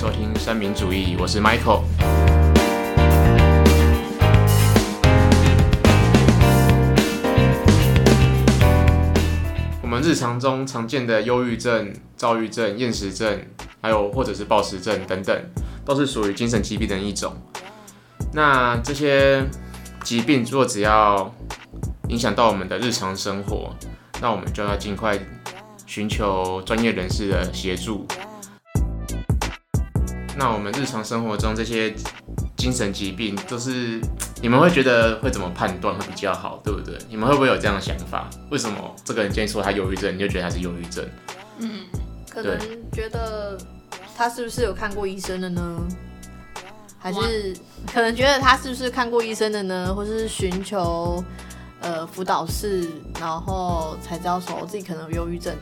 [0.00, 1.82] 收听三民主义，我是 Michael。
[9.82, 13.44] 我们日常中常见的忧郁症、躁郁症、厌食症，
[13.82, 15.38] 还有或者是暴食症等等，
[15.84, 17.34] 都是属于精神疾病的一种。
[18.32, 19.44] 那这些
[20.02, 21.30] 疾病如果只要
[22.08, 23.76] 影响到我们的日常生活，
[24.22, 25.18] 那我们就要尽快
[25.84, 28.06] 寻求专业人士的协助。
[30.40, 31.94] 那我们日常生活中这些
[32.56, 34.00] 精神疾病，都是
[34.40, 36.96] 你们会觉得会怎么判断会比较好，对不对？
[37.10, 38.26] 你们会不会有这样的想法？
[38.50, 41.06] 为什么这个人今天说他忧郁症，你就觉得他是忧郁症？
[41.58, 41.84] 嗯，
[42.30, 42.58] 可能
[42.90, 43.58] 觉得
[44.16, 45.86] 他是不是有看过医生的呢？
[46.98, 47.54] 还是
[47.92, 49.94] 可能觉得他是不是看过医生的呢？
[49.94, 51.22] 或是寻求
[51.82, 52.88] 呃辅导室，
[53.20, 55.54] 然后才知道说自己可能有忧郁症。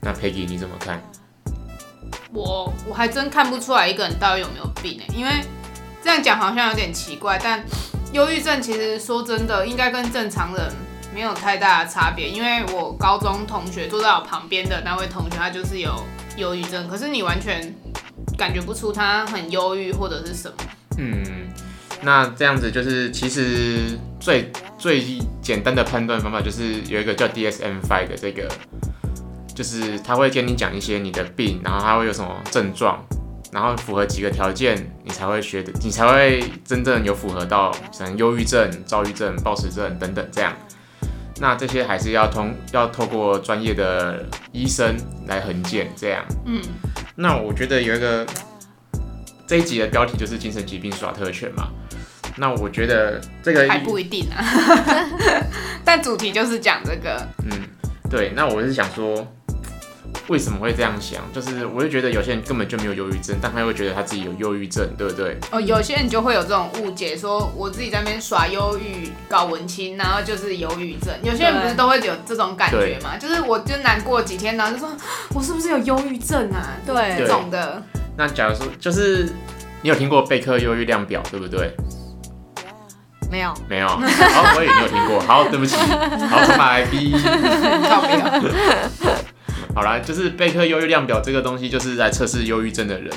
[0.00, 1.00] 那 Peggy 你怎么看？
[2.32, 5.04] 我我还真看不出来一个人到底有没有病呢？
[5.14, 5.30] 因为
[6.02, 7.62] 这样讲好像有点奇怪，但
[8.12, 10.72] 忧郁症其实说真的，应该跟正常人
[11.14, 12.28] 没有太大的差别。
[12.28, 15.92] 因为我高中同学坐在我旁边的那位同学，他就是有
[16.36, 17.74] 忧郁症，可是你完全
[18.38, 20.54] 感觉不出他很忧郁或者是什么。
[20.98, 21.48] 嗯，
[22.02, 28.48] 那这样子就是其实最最简单的判断方法就是有一个叫 DSM-5 的这个。
[29.60, 32.98] 就是他会跟你讲一些你的病，然后他会有什么症状，
[33.52, 40.56] 然后符合几个条件，你才会学的，你才会真正有符合到，像忧郁症、躁郁症、暴食症等等这样。
[41.42, 46.24] 那这些还是要通要透过专业的医生来横检这样。
[46.46, 46.62] 嗯，
[47.14, 48.26] 那我觉得有一个
[49.46, 51.68] 这一集的标题就是精神疾病耍特权嘛。
[52.38, 54.42] 那我觉得这个还不一定啊，
[55.84, 57.28] 但主题就是讲这个。
[57.44, 57.60] 嗯，
[58.08, 59.30] 对，那我是想说。
[60.28, 61.20] 为什么会这样想？
[61.32, 65.36] 就是我就觉得有些人根本就没有忧郁症，但他会觉得他自己有忧郁症，对不对？
[65.50, 71.12] 哦，有些人就会有这种误解，说我自己在那边耍忧郁、搞文青，然后就是忧郁症。
[71.22, 73.16] 有些人不是都会有这种感觉吗？
[73.18, 74.88] 就是我就难过几天，然后就说
[75.34, 76.76] 我是不是有忧郁症啊？
[76.86, 77.82] 对，这种的。
[78.16, 79.32] 那假如说，就是
[79.82, 81.74] 你有听过贝克忧郁量表，对不对？
[83.30, 83.86] 没有，没有。
[83.86, 85.20] 好，我也没有听过。
[85.20, 85.76] 好，对不起。
[85.76, 87.14] 好，重来 B。
[89.74, 93.12] 好啦，就是贝克忧郁量表这个东西，就是在测试忧郁症的人。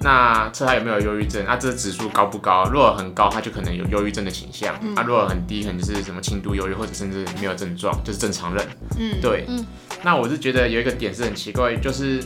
[0.00, 2.64] 那测他有没有忧郁症，那这个指数高不高？
[2.64, 8.66] 如果很高，他就可能有忧郁症的倾向；啊，如果很低，可能就是什么轻度忧郁，或者甚至没有症状，就是正常人。
[8.98, 9.46] 嗯，对。
[9.48, 9.64] 嗯，
[10.02, 12.22] 那我是觉得有一个点是很奇怪，就是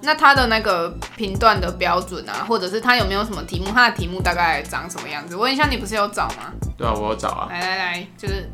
[0.00, 3.66] 那他的那个评断的标准啊，或者是他有没有什么题目？
[3.74, 5.36] 他的题目大概长什么样子？
[5.36, 6.52] 问一下，你不是有找吗？
[6.78, 7.48] 对啊，我有找啊。
[7.50, 8.48] 来来来，就是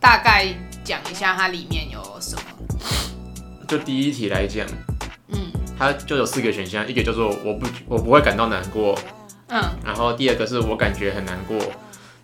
[0.00, 0.46] 大概
[0.82, 2.42] 讲一下它里面有什么。
[3.70, 4.66] 就第一题来讲，
[5.28, 5.38] 嗯，
[5.78, 8.98] 它就有四个选项，一个叫做我不我不会感到难过，
[9.46, 11.56] 嗯，然后第二个是我感觉很难过，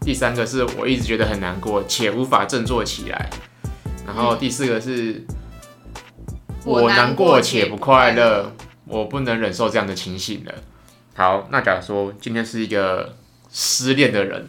[0.00, 3.30] 第三个是我一直觉得很难过且无法振作起来，
[4.04, 5.24] 然后第四个是
[6.64, 8.52] 我难过且不快乐，
[8.84, 10.52] 我不能忍受这样的情形了。
[11.14, 13.14] 好，那假如说今天是一个
[13.52, 14.48] 失恋的人。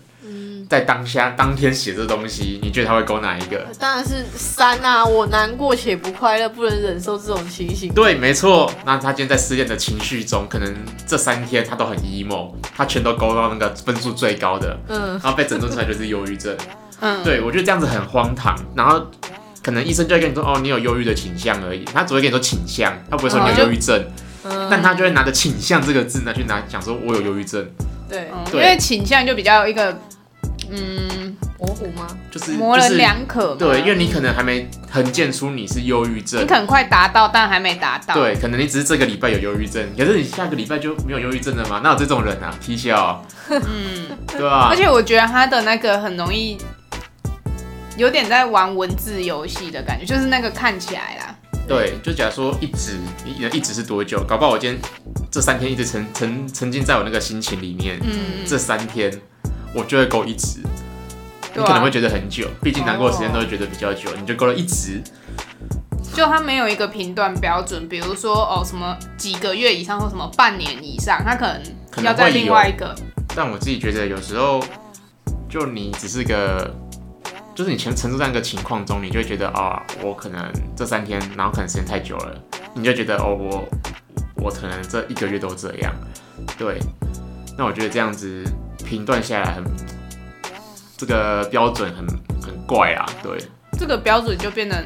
[0.69, 3.65] 在当下当天写这东西，你觉得他会勾哪一个？
[3.79, 5.05] 当然是三啊！
[5.05, 7.93] 我难过且不快乐，不能忍受这种情形。
[7.93, 8.69] 对，没错。
[8.85, 16.53] 那他今天在失恋的情绪中，可能这三天他都很 emo，他全都勾到那个分数最高的，嗯，然后被诊断出来就是忧郁症。
[16.99, 18.53] 嗯，对我觉得这样子很荒唐。
[18.75, 19.07] 然后
[19.63, 24.03] 可能医生就会跟你说，哦，你有忧郁的倾向而已，他只会跟你说倾向，他不会说你有忧郁症。
[24.43, 27.65] 嗯，但他就会拿着倾向这个字呢去拿讲说我有忧郁症。
[28.09, 29.97] 对，因为倾向就比较一个。
[30.69, 32.07] 嗯，模糊吗？
[32.31, 33.55] 就是模棱两可。
[33.55, 38.13] 对，因为你可能还没横见出你是忧郁症，你可能快达到，但还没达到。
[38.13, 41.79] 对，可能你只是这个礼拜有忧郁症，可是你下个礼拜就没有忧郁症了吗？
[41.83, 42.53] 哪有这种人啊？
[42.61, 43.25] 踢笑。
[43.49, 44.67] 嗯，对啊？
[44.69, 46.57] 而且我觉得他的那个很容易，
[47.97, 51.35] 有点在玩文字游戏的感觉，就是那个看起来啦。
[51.67, 54.23] 对，就假如说一直一一直是多久？
[54.27, 54.79] 搞不好我今天
[55.29, 59.11] 这三天一直沉沉沉浸在我那个心情里面，嗯，这三天。
[59.73, 60.59] 我就会勾一直，
[61.55, 65.01] 你可能会觉得很久，毕竟难过的时间都会觉得比较久，你就勾了一直。
[66.13, 72.95] 就它没有一个评断标准，比如说哦什么几个月以上或什么半年以上，它可能要在另外一个。
[73.35, 74.59] 但我自己觉得有时候，
[75.47, 76.73] 就你只是个，
[77.53, 80.43] 就是你全沉入在一个情况中，你就会觉得啊，我可能
[80.75, 82.35] 这三天，然后可能时间太久了，
[82.73, 83.67] 你就觉得哦我
[84.37, 85.93] 我可能这一个月都这样，
[86.57, 86.79] 对。
[87.55, 88.43] 那我觉得这样子。
[88.87, 89.63] 评断下来很，
[90.95, 92.07] 这个标准很
[92.41, 93.37] 很怪啊，对，
[93.77, 94.81] 这个标准就变得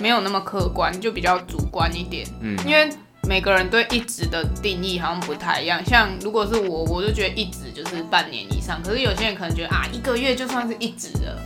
[0.00, 2.88] 没有那么客观，就比较主观一点，嗯，因为
[3.28, 5.84] 每个人对一直的定义好像不太一样。
[5.84, 11.36] 像如果是我，我就觉得一直就是半年以上，可是有些人可能觉得啊，一个月就算是一直了，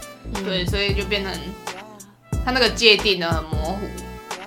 [0.44, 1.32] 对，所以就变成
[2.44, 3.80] 他那个界定的很模糊。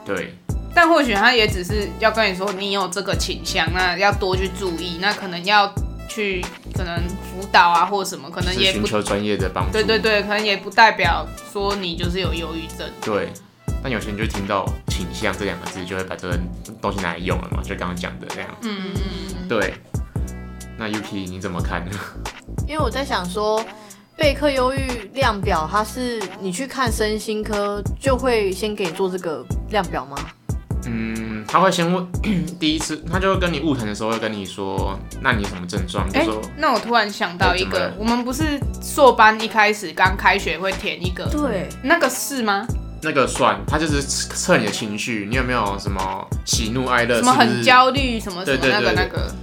[0.06, 0.36] 对，
[0.74, 5.68] 但或许他也只是要跟你说，你有这个倾向，那要多去注意，那可能要
[6.08, 6.44] 去
[6.74, 9.72] 可能辅导啊，或什么，可能也不寻求专业的帮助。
[9.74, 12.90] 对对对，可能也不代表说你就是有忧郁症。
[13.02, 13.30] 对，
[13.84, 16.40] 但有些人就听到倾向这两个字，就会把这个
[16.82, 18.50] 东西拿来用了嘛，就刚刚讲的那样。
[18.62, 19.02] 嗯嗯
[19.42, 19.74] 嗯，对，
[20.78, 21.92] 那 Yuki 你怎么看呢？
[22.68, 23.64] 因为我在想说，
[24.18, 30.18] 备课忧郁量表，它是你去看身心科就会先给你做这个量表吗？
[30.88, 32.08] 嗯，他会先问
[32.60, 36.10] 第一次，他就会跟你误谈的时候会跟你说，那你有什么症状？
[36.10, 42.66] 就哎、说那我突然想到一个哎怎么了，我们不是硕班一开始刚开学会填一个，对，那个是吗？
[43.04, 47.18] 那个算，他就是测你的情绪，你有没有什么喜怒哀乐？
[47.18, 49.36] 什么是不是很焦虑，什么什么那个那个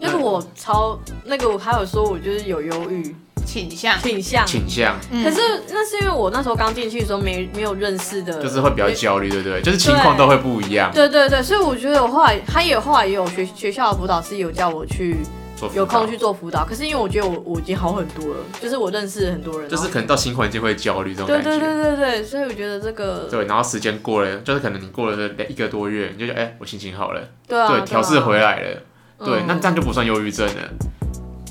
[0.00, 3.14] 那个我超那个我还有说我就是有忧郁
[3.50, 4.00] 倾向？
[4.00, 9.60] 倾向，倾向，嗯可是那是因为我那时候刚进去的时候没没有认识的，就是会比较焦虑，对不对？
[9.60, 10.92] 就是情况都会不一样。
[10.94, 15.16] 对对对，所以我觉得我后来他也后来也有学学校的辅导师有叫我去
[15.56, 21.66] 做有空去做辅导，可是因为我觉得我我已经好很多了，就是我认识很多人，就是可能到新环境会焦虑这种对对感觉。
[21.66, 28.82] 对对对，所以我觉得这个对，然后时间过了，就是可能你过了一个多月，你就觉得哎、我心情好了，对啊，对，调试回来，来了，
[29.24, 30.70] 对，嗯那这样就不算忧郁症了。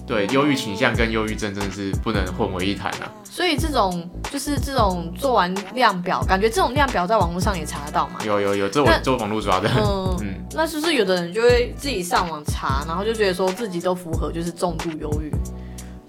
[0.09, 3.05] 对，忧郁倾向跟忧郁症真的是不能混为一谈啊。
[3.23, 8.19] 所以这种就是这种做完量表，感觉这种量表在网络上也查得到嘛。
[8.25, 9.69] 有有有，这我做网络抓的。
[9.77, 15.31] 嗯，嗯，那是不是有的人就会自己上网查，然后就觉得说自己都符合，就是重度忧郁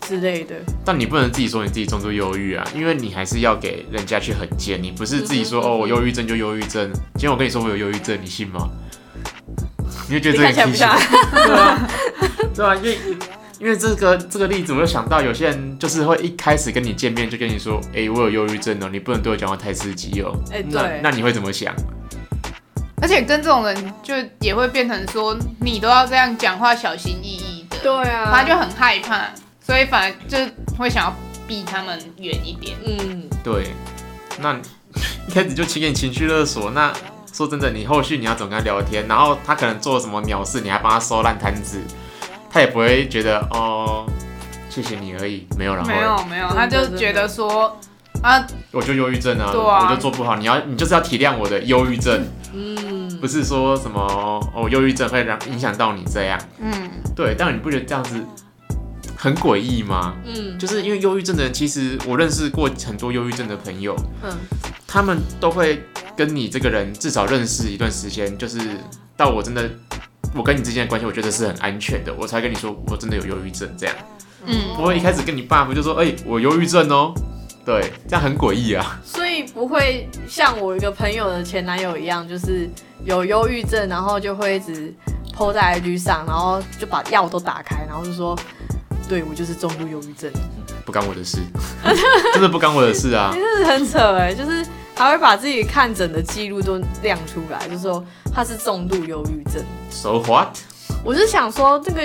[0.01, 0.55] 之类的？
[0.83, 6.91] 但你不能自己说你自己重度忧郁啊，因为你还是要给人家去很见，你不是自己说嗯哦，我忧郁症就忧郁症。
[7.17, 8.67] 今天我跟你说我有忧郁症，你信吗？
[10.09, 10.99] 你就觉得这个看起来不像，
[11.45, 11.89] 对啊，
[12.55, 12.99] 对啊，因为
[13.61, 20.33] 因为这个这个例子，我就想到有些人就是会一开始跟你见面就跟你说，哎、我有忧郁症哦，你不能对我讲话太刺激哦。
[20.51, 21.75] 哎那对那你会怎么想？
[23.03, 29.27] 而且跟这种人就也会变成说，你都要这样讲话，小心翼翼的，对啊，他就很害怕，
[29.61, 30.39] 所以反而就
[30.79, 31.15] 会想要
[31.47, 32.77] 避他们远一点。
[32.87, 33.69] 嗯，对，
[34.41, 34.55] 那
[35.29, 36.93] 一开始就请给你情绪勒索，那
[37.33, 39.07] 说真的，你后续你要怎么跟他聊天？
[39.07, 41.79] 然后他可能做了什么鸟事，你还帮他收烂摊子，
[42.51, 44.05] 他也不会觉得哦，
[44.69, 47.79] 谢谢你而已，没有然后没有没有，他就觉得说
[48.23, 49.89] 啊，我就忧郁症啊，对啊。
[49.89, 54.01] 我就做不好，你要你就是要体谅我的忧郁症，嗯，不是说什么
[54.55, 58.21] 哦忧郁症会让影响到你这样，嗯，对，但你不觉得这样子
[59.17, 60.15] 很诡异吗？
[60.27, 60.59] 嗯。
[60.59, 64.37] 就是因为忧郁症的人，其实我认识过很多忧郁症的朋友，嗯。
[64.87, 65.85] 他们都会
[66.17, 68.59] 跟你这个人至少认识一段时间，就是
[69.17, 69.71] 到我真的
[70.35, 73.95] 我跟你之间的关系，我觉得是很安全的，我才跟你说我真的有忧郁症这样，
[74.47, 77.13] 嗯，不会一开始跟你爸不就说哎、我忧郁症哦，
[77.65, 79.01] 对，这样很诡异啊。
[79.05, 82.69] 所以不会像我一个朋友的前男友一样，就是
[83.05, 84.95] 有忧郁症，然后就会一直
[85.37, 88.39] PO 在 IG 上，然后就把药都打开，然后就说，
[89.09, 90.31] 对我就是重度忧郁症，
[90.85, 91.39] 不干我的事，
[92.35, 93.33] 真的不干我的事啊！
[93.35, 94.65] 真的是很扯哎，就是
[95.01, 98.05] 还会把自己看诊的记录都亮出来，就说
[98.35, 99.65] 他是重度忧郁症。
[99.89, 100.59] So what？
[101.03, 102.03] 我是想说这个。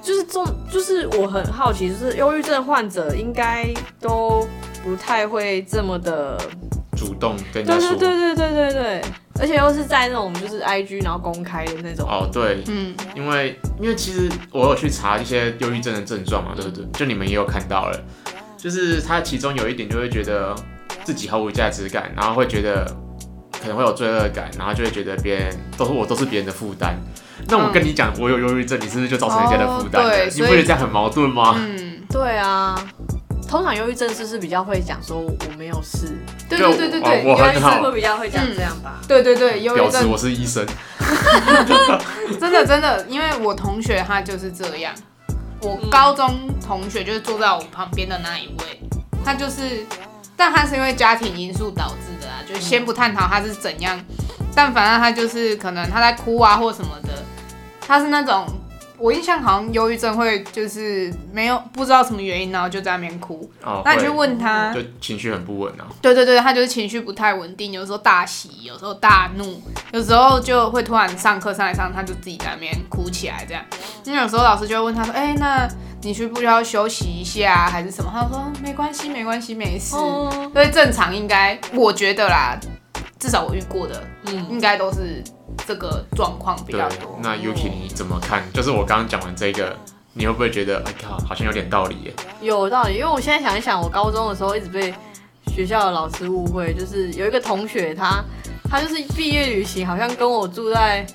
[0.00, 4.44] 就是重，就是我很好奇，就是忧郁症患者应该都
[4.82, 6.36] 不太会这么的
[6.96, 7.96] 主动跟人对家说。
[7.96, 9.02] 对对对对对对，
[9.38, 12.08] 而且又是在那种就是 I G 然后公开的那种。
[12.08, 16.84] 哦，对，嗯，因为因为其实我有去查一些忧郁症的症状嘛，对不对？
[16.94, 18.04] 就你们也有看到了，
[18.56, 20.52] 就是他其中有一点就会觉得
[21.04, 22.84] 自己毫无价值感，然后会觉得
[23.60, 26.96] 可能会有罪恶感，然后就会觉得别人都是我都是别人的负担。
[27.48, 31.56] 那我跟你讲，我有忧郁症，你是不是就造成人家的负担对所以觉得这样很矛盾吗？
[31.58, 32.78] 嗯，对啊，
[33.48, 36.16] 通常忧郁症是不是比较会讲说我没有事？
[36.48, 39.00] 对对对对就对，我很好忧郁症会比较会讲这样吧？
[39.08, 40.64] 对对对，忧郁症表示我是医生，
[42.38, 44.94] 真的真的，因为我同学他就是这样，
[45.60, 48.80] 我高中同学就是坐在我旁边的那一位，
[49.24, 49.84] 他就是，
[50.42, 53.96] 但他是因为家庭因素导致的啊，就先不探讨他是怎样，
[54.56, 57.22] 但反正他就是可能他在哭啊或什么的，
[57.80, 58.44] 他是那种。
[59.02, 63.50] 我印象好像忧郁症会就是没有不知道什么原因，然后就在那边哭。
[63.64, 65.84] 哦，那你去问他，就情绪很不稳啊。
[66.00, 69.60] 对对对，他就是情绪不太稳定，有时候大喜，有时候大怒，
[69.92, 73.64] 有时候就会突然上课上来上，他就自己在那边哭起来这样。
[74.04, 75.68] 因为有时候老师就会问他说：“哎、那
[76.02, 79.96] 你需不需要休息一下啊还是什么？”他说：“没关系，没关系，没事。
[79.96, 82.56] 哦，所以正常应该，我觉得啦，
[83.22, 85.22] 至少我遇过的，嗯，应该都是
[85.64, 88.42] 这个状况比对较多。，那 Yuki 你怎么看？
[88.52, 89.76] 就是我刚刚讲完这个，
[90.12, 92.12] 你会不会觉得，哎靠，好像有点道理耶？
[92.40, 94.92] 有道理，因为我现在想一想，我高中的时候一直被
[95.54, 98.24] 学校的老师误会，就是有一个同学他
[98.68, 101.06] 他就是毕业旅行，好像跟我住在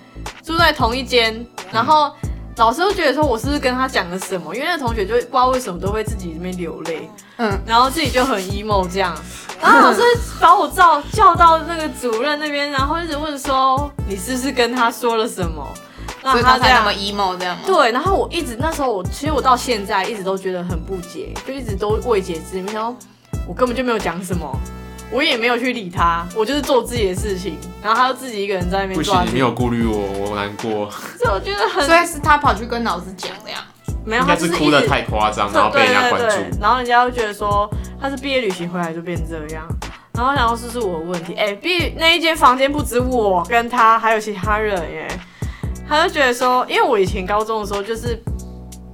[0.42, 2.10] 住在同一间，然后
[2.58, 9.16] 老师都觉得说我是不是跟他讲了什么，因为那个同学就不知道为什么都会自己这边流泪，嗯，然后自己就很 emo 这样，
[9.62, 10.02] 然后老师
[10.40, 15.64] 把我叫叫到那个主任那边，然后一直问说你是不是跟他说了什么，
[16.24, 17.62] 所以让这样他才那么 emo 这样吗？
[17.66, 22.72] 对，然后我一直那时候我其实我到现在一直都觉得很不解，就一直都未解之谜。
[22.74, 22.96] 然后
[23.48, 24.60] 我根本就没有讲什么，
[25.12, 30.90] 我也没有去理他，我就是做自己的事情，然后他就自己一个人在那边不行，你没有顾虑我，我难过。
[31.20, 33.66] 这我觉得很所以是他跑去跟老师讲的呀。
[34.06, 36.62] 没有，应他就是哭的太夸张，对然后被人家关对对对注。
[36.62, 39.68] 然后人家就觉得说他是毕业旅行回来就变这样，
[40.14, 41.34] 然后然后是不是我的问题？
[41.34, 45.08] 哎，毕那一间房间不止我跟他，还有其他人耶。
[45.90, 48.22] 他就觉得说，因为我以前高中的时候就是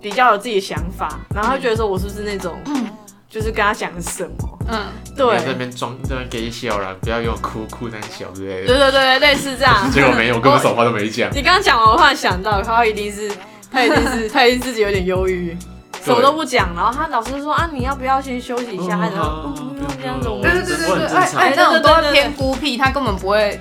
[0.01, 2.55] 比较有自己的想法，然后他就觉得说我是不是那种，
[3.34, 4.86] 就是跟他讲什么，嗯，
[5.18, 8.92] 对在那边装，在那边给笑了，不要给我哭哭胆小之类对的。
[8.92, 9.75] 对对，类似这样。
[9.92, 11.30] 结果没有，我根本什么话都没讲。
[11.34, 13.32] 你刚刚讲完，我突然想到，他一定是
[13.72, 15.58] 他一定是他一定自己有点忧郁，
[16.04, 16.70] 什么都不讲。
[16.75, 18.98] 然后他老师说啊，你要不要先休息一下？
[18.98, 23.60] 他就说哦嗯不用这样子，我对们对对对对，哎哎，那种都会对对对对偏孤僻，他根本不会。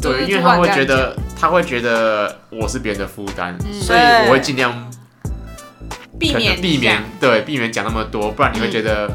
[0.00, 4.88] 对，因为他会觉得，他会觉得我是别人的负担，嗯所以我会尽量可
[6.20, 9.10] 避免避免，对避免讲那么多，不然你会觉得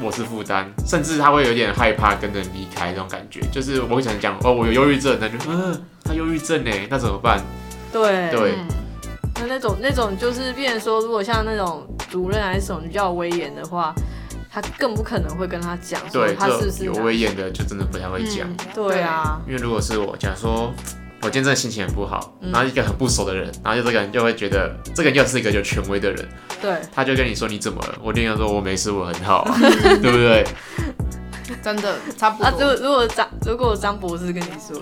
[0.00, 3.40] 我是负担，甚至他会有点害怕跟人离开这种感觉。
[3.52, 7.42] 就是我会想讲哦，我有忧郁症，那就嗯，他忧郁症呢，那怎么办？
[7.92, 8.66] 对对嗯
[9.38, 13.94] 那那种那种就是变成说，如果像那种主任还是什么比较威严的话，
[14.50, 18.48] 他更不可能会跟他讲说对，他是不是有威严的就真的不太会讲。
[18.48, 20.72] 嗯对啊，因为如果是我，假如说
[21.22, 26.28] 我今天真的心情很不好，嗯然后一个很不熟的人，然后就这个人就会觉得这个人又是一个有权威的人，
[26.60, 30.44] 对，他就跟你说你怎么了，我一定要说我没事，我很好啊， 对不对？
[31.62, 32.84] 真的差不啊，如果多。
[32.86, 34.80] 如果张如果张博士跟你说，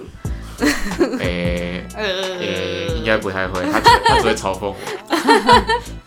[1.18, 4.76] 诶、呃诶、应该不太会，他只他只会嘲讽我。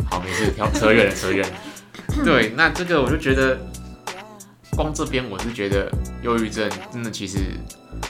[0.10, 1.55] 好，没事，跳扯远了，扯远了。
[2.24, 3.57] 对，那这个我就觉得，
[4.75, 5.91] 光这边我是觉得
[6.24, 8.06] 忧郁症真的其实没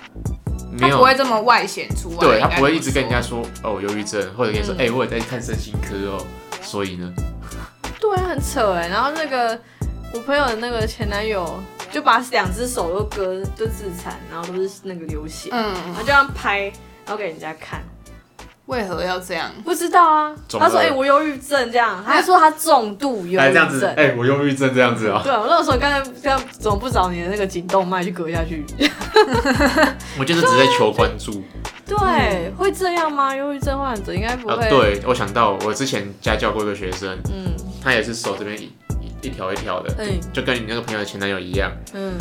[0.80, 6.26] 他有不会这么外显出来，对他不会一直跟人家说哦忧郁症，或者跟你说嗯哎、我也在看身心科哦，
[6.62, 7.14] 所以呢，
[8.00, 8.88] 对啊，很扯哎。
[8.88, 9.60] 然后那个
[10.14, 16.64] 我朋友的那个前男友就把两只手都割，就自残，然后都是那个流血，嗯，然后就这样拍，
[17.06, 17.82] 然后给人家看。
[18.68, 19.50] 为何要这样？
[19.66, 23.94] 不知道啊，他说：“哎、二我忧郁症这样。”他说他重度忧哎郁症。
[23.96, 28.66] 哎、我忧郁症这样子啊，对，我那个时候刚才刚怎么不找你的那个颈动脉去割下去？
[30.20, 31.44] 我就是只在求关注
[31.86, 33.34] 对，会这样吗？
[33.36, 34.58] 忧郁症患者应该不啊。
[34.58, 38.66] 会。，对，我想到我之前家教过一个学生，嗯他也是手这边一
[39.02, 41.72] 一一条一条的，嗯就跟你那个朋友的前男友一样。
[41.94, 42.14] 嗯，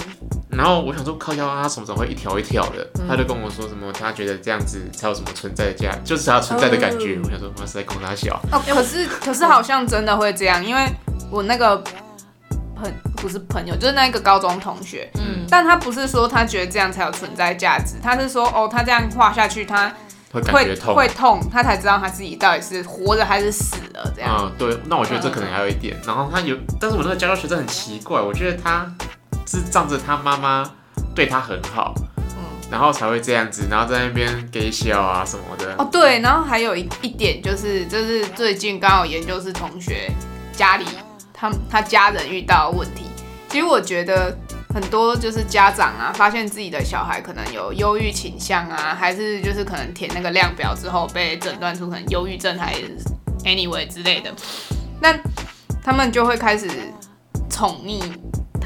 [0.56, 2.88] 然后我想说靠腰啊，他什么时候会一条一条的？
[2.98, 7.16] 嗯他就跟我说什么，他觉得这样子才有什么存在的价，就是他存在的感觉。
[7.16, 10.86] 哦我想说，我是在供他小，哦，可是可是好像真的会这样，因为
[11.30, 11.76] 我那个
[12.74, 19.92] 朋不是朋友，就是那个高中同学，嗯但他不是说他觉得这样才有存在价值，他是说哦，他这样画下去，他
[20.32, 20.94] 会感会觉痛。
[20.94, 24.34] 会痛，他才知道他自己到底是活着还是死了这样。
[24.38, 25.96] 嗯，对，那我觉得这可能还有一点。
[26.04, 28.92] 然后他有，但是我那个家教学生很奇怪，我觉得他
[29.46, 30.70] 是仗着他妈妈
[31.14, 31.94] 对他很好，
[32.36, 32.42] 嗯。
[32.70, 35.74] 然后才会这样子，然后在那边给笑啊什么的。
[35.78, 40.10] 哦，对，然后还有一一点就是，就是最近刚好研究室同学
[40.52, 40.84] 家里
[41.32, 43.04] 他他家人遇到的问题，
[43.48, 44.36] 其实我觉得
[44.74, 52.96] 很多就是家长啊，发现自己的小孩可能有忧郁倾向啊，还是就是可能填那个量表之后被诊断出可能忧郁症还是
[53.44, 54.32] anyway 之类的，
[55.00, 55.14] 那
[55.84, 56.68] 他们就会开始
[57.48, 58.02] 宠溺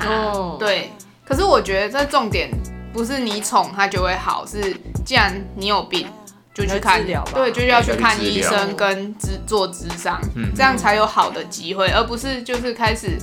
[0.00, 0.90] 他，哦对。
[1.24, 2.50] 可是我觉得这重点
[2.92, 6.08] 不是你宠他就会好，是既然你有病
[6.52, 7.00] 就去看
[7.32, 13.16] 对，就是要去看医生跟治做智商，嗯这样才有好的机会，而不是就是开始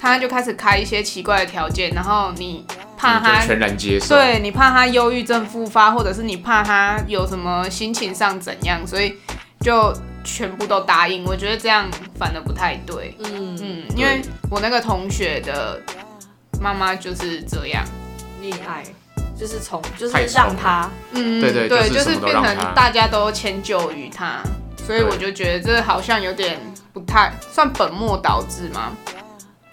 [0.00, 2.64] 他就开始开一些奇怪的条件，然后你
[2.96, 4.14] 怕他你全然接受。
[4.14, 9.14] 对你怕他忧郁症复发，或者是你怕他有什么心情上怎样，所以
[9.60, 11.24] 就全部都答应。
[11.24, 13.16] 我觉得这样反而不太对。
[13.24, 15.80] 嗯，嗯，因为我那个同学的
[16.60, 17.82] 妈妈就是这样，
[18.42, 18.84] 溺爱
[19.38, 20.46] 就是从就是太宠了。
[20.48, 24.42] 让他嗯，对对对，就是变么都让他成大家都迁就于他，
[24.86, 26.60] 所以我就觉得这好像有点
[26.92, 28.92] 不太算本末倒置吗？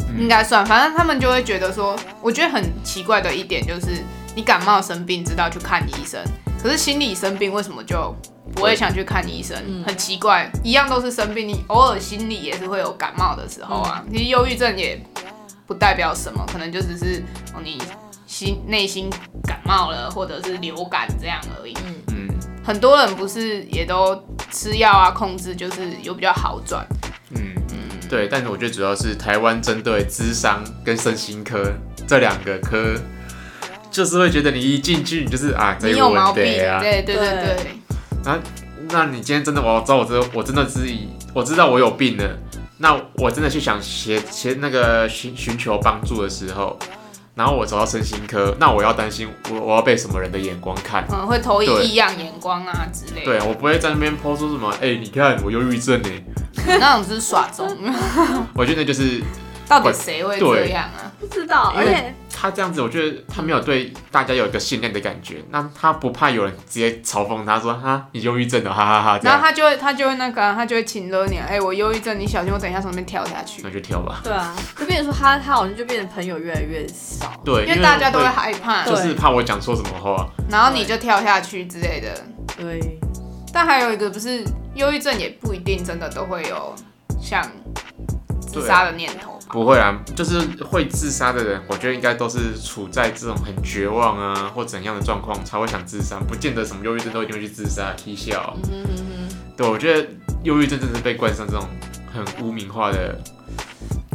[0.09, 0.21] 嗯。
[0.21, 4.01] 应该算，反正他们就会觉得说，我觉得很奇怪的一点就是，
[4.33, 6.23] 你感冒生病知道去看医生，
[6.63, 8.15] 可是心理生病为什么就
[8.55, 9.57] 不会想去看医生？
[9.67, 9.83] 嗯。
[9.83, 14.01] 很奇怪，一样都是生病，你偶尔心里也是会有感冒的时候啊。
[14.09, 14.97] 其实忧郁症也
[15.67, 17.21] 不代表什么，可能就只是
[17.53, 17.77] 哦你
[18.25, 19.09] 心内心
[19.43, 21.75] 感冒了，或者是流感这样而已。
[22.07, 22.27] 嗯。
[22.63, 24.21] 很多人不是也都
[24.51, 26.85] 吃药啊控制，就是有比较好转。
[27.31, 27.53] 嗯。
[27.71, 31.71] 嗯，对，但是我觉得主要是台湾针对智商跟身心科
[32.07, 32.95] 这两个科，
[33.91, 38.31] 就是会觉得你一进去你就是啊，你有毛病，啊，对对对对。
[38.31, 38.39] 啊，
[38.89, 42.37] 那你今天真的我知道我知道我真的是以我知道我有病了，
[42.77, 46.77] 那我真的去想写写那个寻寻求帮助的时候，
[47.35, 51.05] 然后我走到身心科，那我要担心我我要被什么人的眼光看？
[51.11, 53.25] 嗯，会投以异样眼光啊之类的。
[53.25, 56.09] 对我不会在那边抛出什么，哎、你看我忧郁症呢，
[56.67, 57.67] 那种只是耍中，
[58.53, 59.21] 我觉得就是
[59.67, 61.11] 到底谁会这样啊？
[61.19, 74.21] 不知道，而且他这样子，我觉得他没有对大家有一个信任的感觉，那他不怕有人直接嘲讽他说哈你忧郁症了，哈哈哈 然后他就会他就会那个啊、他就会请了你，哎、我忧郁症，你小心我等一下从那边跳下去那，就跳吧。
[74.23, 77.33] 对啊，就变成说他他好像就变成朋友越来越少。
[77.43, 80.29] 对，因为大家都会会害怕，就是怕我讲错什么话。
[80.49, 82.23] 然后你就跳下去之类的。
[82.55, 82.99] 对，
[83.51, 84.43] 但还有一个不是
[84.75, 86.75] 忧郁症，也不一定真的都会有
[87.19, 87.41] 像
[88.61, 89.37] 自杀的念头吧。
[89.49, 98.53] 不会啊，就是会自杀的人，我觉得应该都是处在这种很绝望啊或怎样的状况才会想自杀，不见得什么忧郁症都一定会去自杀、踢笑。
[98.69, 100.07] 嗯哼嗯哼，对，我觉得
[100.43, 101.65] 忧郁症真的是被冠上这种
[102.13, 103.17] 很污名化的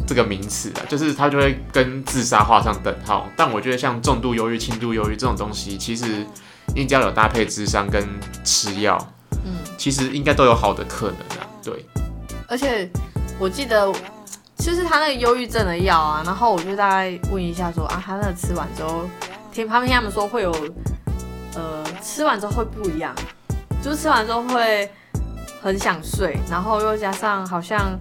[0.07, 3.27] 这个名词啊，就是它就会跟自杀画上等号。
[3.35, 6.27] 但我觉得像重度忧郁、轻度忧郁这种东西，其实
[6.75, 8.07] 你只要有搭配智商跟
[8.45, 8.99] 吃药，
[9.47, 11.49] 嗯，其实应该都有好的可能啊。
[11.65, 11.87] 对，
[12.49, 12.91] 而且
[13.39, 13.91] 我记得
[14.63, 19.03] 就是他那个忧郁症的药啊，然后我就大概问一下说啊，他那个吃完之后，
[19.53, 20.53] 听他们听他们说会有，
[21.57, 23.13] 呃，吃完之后会不一样，
[23.83, 24.89] 就是吃完之后会
[25.61, 27.99] 很想睡，然后又加上好像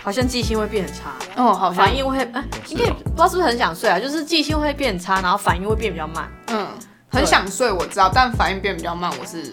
[0.00, 6.30] 好像记性会变很差，哦，好像反应会，呃，应该也不知道是不是很想睡啊，就是记性会变差，然后反应会变比较慢。
[6.46, 6.68] 嗯，
[7.08, 9.52] 很想睡，我知道，但反应变比较慢，我是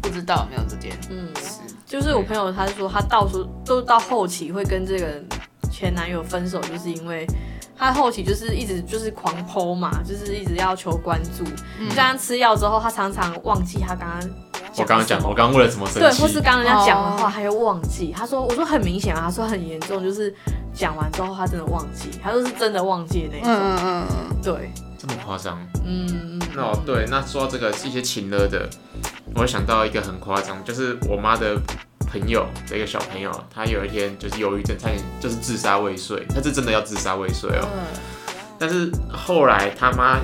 [0.00, 1.60] 不知道有没有这件嗯，事。
[1.84, 5.22] 就是我朋友他是说他到时候都到后期会跟这个
[5.76, 7.26] 前男友分手，就是因为
[7.76, 11.44] 他后期就是一直就是狂剖嘛，就是一直要求关注。
[11.78, 14.30] 嗯这样吃药之后，他常常忘记他刚刚
[14.78, 18.12] 我刚刚讲，我刚刚为了什么生气对，或是刚刚人家讲的话，哦他又忘记。
[18.16, 20.34] 他说：“我说很明显啊，他说很严重，就是
[20.74, 23.54] 讲完之后他真的忘记，他说是真的忘记的那种。
[23.54, 25.58] 嗯嗯嗯对，这么夸张？
[25.84, 28.68] 嗯嗯，那哦，对，那说到这个一些情勒的，
[29.34, 31.56] 我会想到一个很夸张，就是我妈的
[32.06, 37.68] 朋友的一个小朋友，他有一天就是忧郁症，差点就是自杀未遂，他是真的要自杀未遂哦。
[37.74, 38.00] 嗯
[38.58, 40.18] 但是后来他妈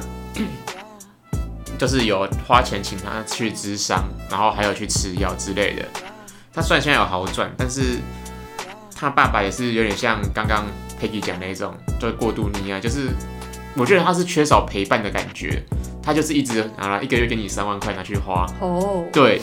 [1.77, 5.85] 就是有花钱请他去治伤，然后还有去吃药之类的。
[6.55, 7.99] 他虽然现在有好转，但是
[8.97, 10.65] 他爸爸也是有点像刚刚
[10.99, 13.09] Peggy 讲那种，就是过度溺爱，就是
[13.77, 15.63] 我觉得他是缺少陪伴的感觉。
[16.03, 19.41] 他就是一直拿了一个月给你三万块拿去花，哦，对，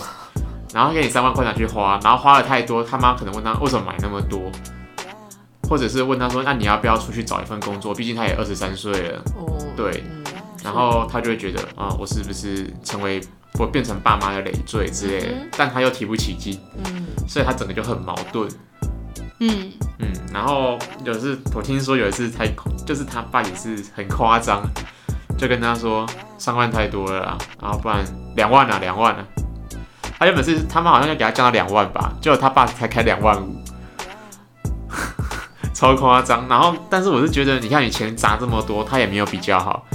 [0.73, 4.51] 然后给你三万块拿去花，然后花了太多，他妈可能问他为什么买那么多，
[5.67, 7.93] 或者是问他说，那你要不要出去找一份工作？
[7.93, 9.23] 毕竟他也二十三岁了。
[9.35, 10.23] 哦，对嗯，
[10.63, 13.19] 然后他就会觉得啊，我是不是成为
[13.59, 15.27] 我变成爸妈的累赘之类的？
[15.31, 18.47] 嗯但他又提不起劲，嗯所以他整个就很矛盾。
[19.39, 22.45] 嗯，嗯，然后有一次我听说有一次他
[22.85, 24.61] 就是他爸也是很夸张，
[25.37, 26.05] 就跟他说
[26.37, 28.05] 三万太多了啦，然后不然
[28.35, 29.25] 两万啊两万啊。
[30.19, 33.55] 他原本是他妈好像要给他降到两万吧，结果他爸才开两万五，
[35.73, 36.45] 超夸张。
[36.49, 39.85] 然后但是我是觉得，你看你钱砸这么多，他也没有比较好，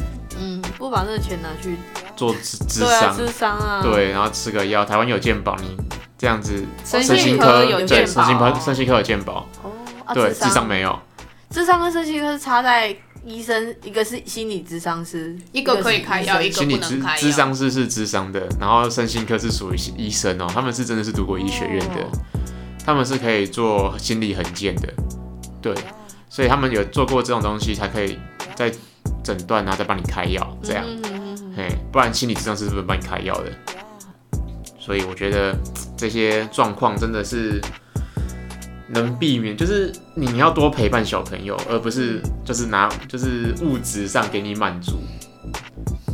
[0.40, 1.76] 嗯，不把这个钱拿去
[2.16, 3.14] 做智智商。
[3.14, 5.76] 智商啊，对，然后吃个药，台湾有健保，你
[6.16, 6.64] 这样子。
[6.82, 9.70] 身身心科有健身心科保，身心科有健保，哦，
[10.06, 10.98] 啊对，智智商没有，
[11.50, 17.20] 智商跟身心科是差在医生，一个是心理智商师，一个可以开药一个心理智不能开药。
[17.20, 22.10] 智商师是智商的，然后身心科是属于医生哦，他们是真的是读过医学院的，哦。
[22.84, 24.92] 他们是可以做心理横件的，
[25.62, 25.74] 对，
[26.28, 28.18] 所以他们有做过这种东西，才可以
[28.54, 28.70] 在
[29.22, 33.50] 诊断然后，再帮你开药这样，嗯嗯嗯嗯嘿，不然心理智商师是不能帮你开药的。
[34.78, 35.56] 所以我觉得
[35.96, 37.58] 这些状况真的是
[38.88, 45.00] 能避免，就是你要多陪伴小朋友，而不是就是拿就是物质上给你满足。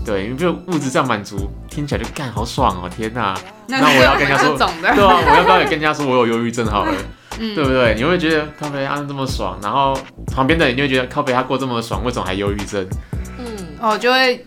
[0.05, 3.39] 对，因为就物质上满足听起来就干好爽哦，天哪！
[3.69, 6.93] 那那我要跟人家说对啊，我要不要也跟人家说我有忧郁症好了，
[7.39, 7.95] 嗯对不对？
[7.95, 9.97] 你会觉得靠北安这么爽，然后
[10.35, 12.85] 旁边的人就会觉得靠北他过这么爽，为什么还忧郁症？
[13.39, 13.45] 嗯，
[13.79, 14.45] 哦，就会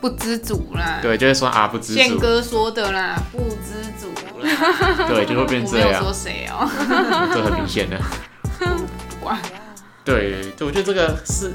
[0.00, 0.98] 不知足啦。
[1.02, 4.08] 对，就会说啊不知足，宪哥说的啦，不知足
[4.42, 4.50] 啦。
[5.08, 6.68] 对，就会变这样我没有说，谁哦、
[7.34, 7.98] 这很明显的。
[8.58, 9.38] 不管
[10.04, 11.52] 对，对，我觉得这个是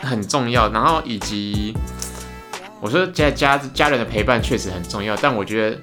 [0.00, 1.74] 很重要，然后以及
[2.80, 5.78] 我说家家家人的陪伴确实很重要，但我觉得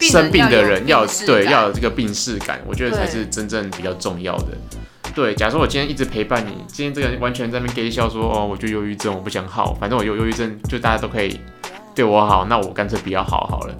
[0.00, 4.48] 生病的人要对要有这个病视感，我觉得才是真正比较重要的。
[5.14, 11.40] 对，假如我今天一直陪伴你，今天这个人完全在那边给笑说哦，我就忧郁症，我不想好，反正我有忧郁症，就大家都可以
[11.94, 13.74] 对我好，那我干脆不要好好了。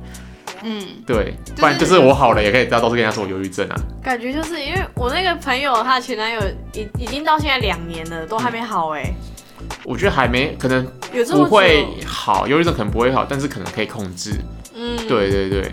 [0.64, 3.76] 嗯，对，是不然就是我好了，也可以大家都是跟人家说我忧郁症啊。
[4.02, 6.40] 感觉就是因为我那个朋友，她的前男友
[6.74, 9.04] 已已经到现在两年了，都还没好哎、
[9.84, 14.32] 我觉得还没可能有这么会好，忧郁症可能不会好，但是可能可以控制。
[14.74, 15.72] 嗯，对对对，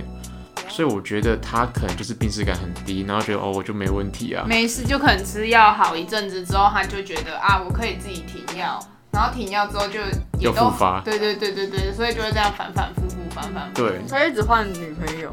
[0.76, 4.44] 所以我觉得他可能就是病耻感很低，然后觉得哦我就没问题啊。
[4.46, 8.78] 没事就可能吃药好一阵子之后，他就觉得啊，我可以自己停药，
[9.10, 13.88] 然后停药之后就也又都复发对对对对对，所以就会这样反反复复，反反复复。
[13.90, 15.32] 对，他一直换女朋友，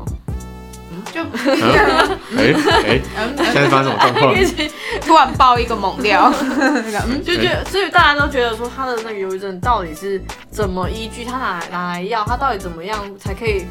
[1.13, 2.55] 就嗯， 哎
[2.87, 4.35] 哎，嗯现在发生什么状况？
[5.03, 13.67] 突然爆一个猛料，嗯 就觉得，所以大家都觉得说他的那个忧郁症到底是怎么依据，他哪哪来药，他到底怎么样才可以？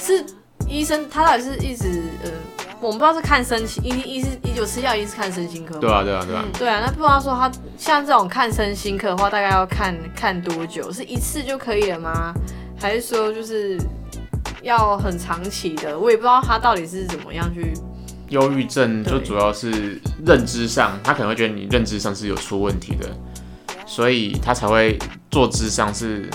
[0.00, 0.24] 是
[0.72, 2.30] 医生他到底是一直呃，
[2.80, 5.78] 我们不知道是看身心，一一是一九吃药，一是看身心科。
[5.78, 10.90] 对啊对啊对啊，对啊，那不知道说他像这种看身心科的话，大概要看看多久？
[10.90, 12.32] 是一次就可以了吗？
[12.80, 13.78] 还是说就是
[14.62, 15.98] 要很长期的？
[15.98, 17.74] 我也不知道他到底是怎么样去。
[18.30, 23.06] 忧郁症就主要是认知上，他可能会觉得你认知上是有出问题的，
[23.84, 24.98] 所以他才会
[25.30, 26.30] 做智商是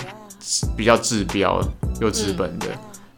[0.77, 1.59] 比较治标
[1.99, 2.67] 又治本的。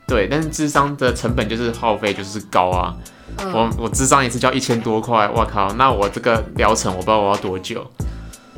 [0.09, 2.95] 对，但是智商的成本就是耗费就是高啊，
[3.37, 7.85] 嗯我我智商一次就要一千多块，我靠，那我这个疗程我不知道我要多久。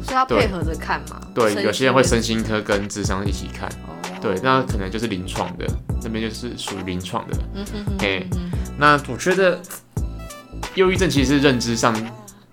[0.04, 1.22] 所以要配合着看嘛。
[1.36, 5.68] 对，有些人会身心科跟智商一起看，哦对，那可能就是临床的，
[6.02, 7.38] 那边就是属于临床的。
[7.54, 9.62] 嗯哼哼嘿哼哼那我觉得
[10.76, 11.94] 忧郁症其实是认知上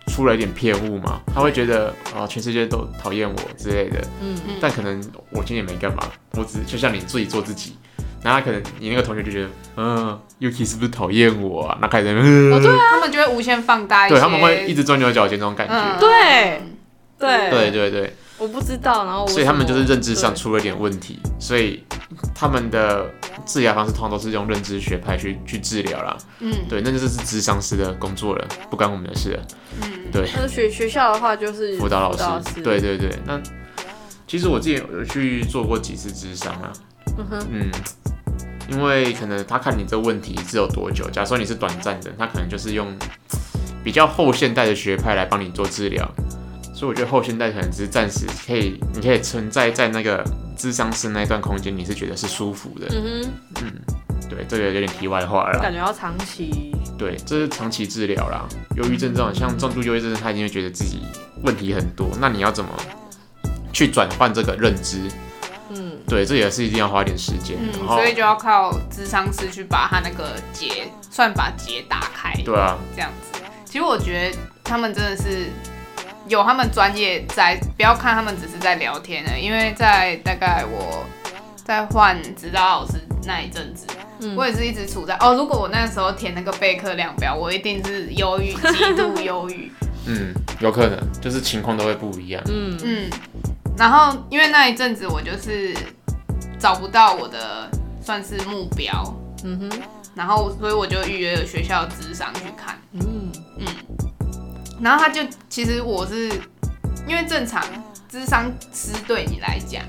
[0.08, 7.76] 出了一点偏误嘛，他会觉得啊、全世界都讨厌我之类的，嗯嗯但可能我今天也没干嘛，我只就像你自己做自己。
[8.22, 11.78] 然后他可能你那个同学就觉得，嗯，Yuki 是不是讨厌我啊？
[11.80, 15.74] 那开始嗯，哦对啊他们就会无限放大一些，对他们会一直钻牛角尖这种感觉。
[15.74, 16.62] 嗯对
[17.18, 21.82] 对对对对，我不知道，然后我所以他们就是认知上出了点问题，所以
[22.32, 23.10] 他们的
[23.44, 26.16] 治疗方式通常都是用认知学派去去治疗啦。
[26.38, 29.42] 嗯对，那就是智商师的工作了，不关我们的事了。
[29.82, 33.10] 嗯对，但是学学校的话就是辅导老师，师对，对对。
[33.26, 33.40] 那
[34.28, 36.72] 其实我自己有去做过几次智商啊，
[37.50, 37.70] 嗯
[38.70, 42.86] 因为可能他看你这个问题是有多久，假如说你是短暂的，他可能就是用
[43.82, 46.06] 比较后现代的学派来帮你做治疗，
[46.74, 50.22] 所以我觉得后现代可能只是暂时可以，你可以存在在那个
[50.54, 53.24] 智商室那一段空间，你是觉得是舒服的，嗯
[53.62, 53.72] 嗯，
[54.28, 58.46] 对，这个有点题外话了哼，啦，感觉要长期，对，这是长期治疗啦。
[58.76, 61.00] 忧郁症这种像重度忧郁症，他一定会觉得自己
[61.42, 62.70] 问题很多，那你要怎么
[63.72, 64.98] 去转换这个认知？
[66.08, 67.56] 嗯，对，这也是一定要花点时间。
[67.60, 73.40] 嗯，然后所以就要靠智商师去把他那个结，算把结打开，对啊，这样子。
[73.64, 75.50] 其实我觉得他们真的是
[76.26, 81.04] 有他们专业在，不要看他们只是在聊天的，因为在大概我
[81.56, 82.94] 在换指导老师
[83.26, 83.86] 那一阵子，
[84.20, 89.70] 嗯我也是一直处在哦，如果我那时候填那个备课量表，我一定是忧郁，极度忧郁。
[90.10, 92.42] 嗯，有可能就是情况都会不一样。
[92.46, 93.10] 嗯嗯，
[93.76, 95.76] 然后因为那一阵子我就是
[96.58, 97.70] 找不到我的
[98.02, 98.92] 算是目标，
[99.44, 99.80] 嗯哼，
[100.14, 103.30] 然后所以我就预约了学校的智商去看，嗯。
[103.60, 103.66] 嗯，
[104.80, 106.28] 然后他就其实我是
[107.08, 107.64] 因为正常
[108.08, 109.82] 智商师对你来讲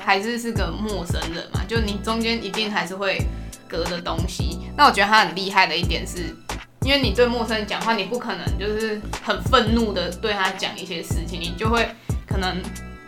[0.00, 3.24] 还是是个陌生人嘛，就你中间一定还是会
[3.68, 4.58] 隔着东西。
[4.76, 6.34] 那我觉得他很厉害的一点是，
[6.80, 11.88] 因为你对陌生人讲话，你不可能就是很愤怒的对他讲一些事情，你就会
[12.26, 12.60] 可能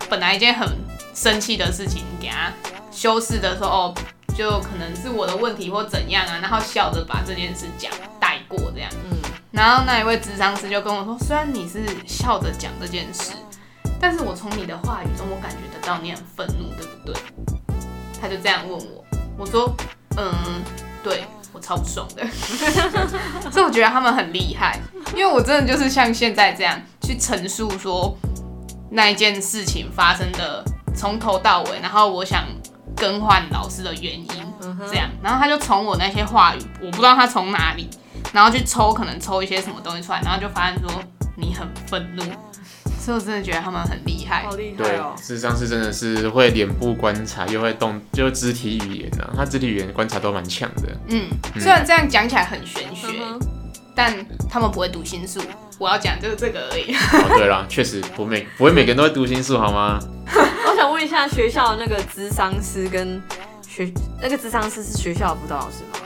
[0.09, 0.69] 本来一件很
[1.13, 2.53] 生气的事情，你给他
[2.95, 3.95] 修饰的说哦，
[4.37, 8.91] 就可能是我的问题或怎样啊，然后笑着把这件事讲带过这样。
[9.11, 9.19] 嗯
[9.55, 13.35] 然后那一位智商师就跟我说，虽然你是笑着讲这件事，
[14.01, 17.15] 但是我从你的话语中，我感觉得到你很愤怒，对不对？
[18.21, 19.05] 他就这样问我，
[19.39, 19.73] 我说，
[20.17, 20.35] 嗯，
[21.05, 22.27] 对我超不爽的。
[23.49, 24.81] 所以我觉得他们很厉害，
[25.15, 28.13] 因为我真的就是像现在这样去陈述说
[28.91, 30.65] 那一件事情发生的
[30.97, 32.45] 从头到尾，然后我想
[33.05, 34.27] 更换老师的原因，
[34.63, 37.87] 嗯这样，然后他就从我那些话语，我不知道他从哪里，
[38.33, 40.91] 然后去抽，可能抽一些什么东西出来，然后就发现说
[41.37, 42.23] 你很愤怒，
[42.99, 44.57] 所以我真的觉得他们很厉害好。
[44.57, 45.15] 厉害对哦，！
[45.23, 50.97] 智商是真的是会脸部观察，又会动，就肢体语言啊，他肢体语言观察都蛮强的。
[51.09, 51.29] 嗯，
[51.61, 53.09] 虽然这样讲起来很玄学，
[53.95, 54.15] 但
[54.49, 55.41] 他们不会读心术。
[55.79, 56.95] 我要讲就是这个而已。
[56.95, 59.99] 哦，对啦， 确实不每不会每个人都会读心术，好吗？
[60.27, 63.21] 我想问一下，学校的那个智商师跟
[63.67, 65.99] 学那个智商师是学校的辅导老师吗？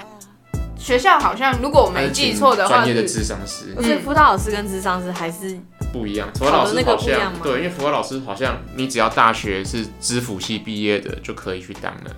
[0.79, 5.59] 学校好像如果我没记错的话是，专业的智商师所以辅导老师跟智商师还是
[5.93, 6.27] 不一样。
[6.35, 12.11] 辅导老师那个好不一样吗像对，因为辅导老师好像你只要大学是知辅系毕业的就可以去当了，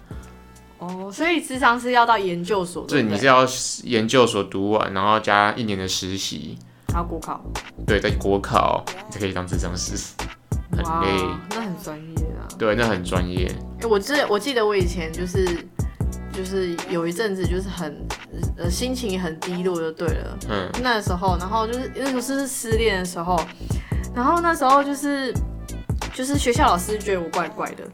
[0.81, 3.03] 哦，所以智商是要到研究所，对？
[3.03, 3.47] 你是要
[3.85, 7.41] 研究所读完，然后加一年的实习，还要国考，
[7.87, 9.95] 对，在国考你才可以当智商师，
[10.73, 11.11] 很哇累。，
[11.51, 12.49] 那很专业啊。
[12.59, 13.47] 对，那很专业。
[13.47, 15.47] 欸我记我记得我以前就是
[16.33, 17.95] 就是有一阵子就是很
[18.57, 23.39] 呃心情很低落就对了，嗯，那时候，然后就是那时候是失恋的时候，
[24.15, 25.33] 然后那时候就是
[26.15, 27.85] 就是学校老师觉得我怪怪的，